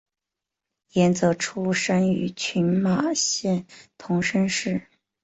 [0.93, 3.67] 岩泽出生于群马县
[3.99, 4.81] 桐生市。